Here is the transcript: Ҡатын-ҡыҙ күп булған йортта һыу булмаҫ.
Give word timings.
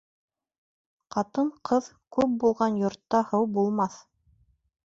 Ҡатын-ҡыҙ 1.15 1.89
күп 2.17 2.33
булған 2.45 2.81
йортта 2.85 3.23
һыу 3.29 3.49
булмаҫ. 3.59 4.01